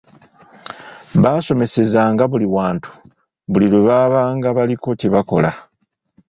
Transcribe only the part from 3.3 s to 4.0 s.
buli lwe